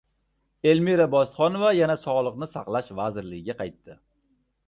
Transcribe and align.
Elmira 0.69 1.05
Bositxonova 1.15 1.73
yana 1.81 1.97
Sog‘liqni 2.05 2.49
saqlash 2.53 2.91
vazirligiga 3.01 3.57
qaytdi 3.63 3.99